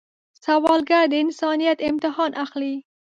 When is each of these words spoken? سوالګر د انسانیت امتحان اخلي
سوالګر 0.43 1.03
د 1.09 1.13
انسانیت 1.23 1.77
امتحان 1.89 2.31
اخلي 2.43 2.75